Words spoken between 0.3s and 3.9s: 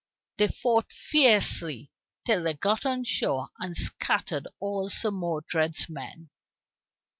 They fought fiercely till they got on shore and